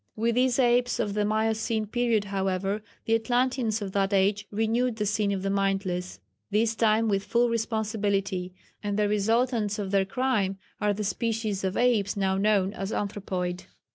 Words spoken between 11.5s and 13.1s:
of Apes now known as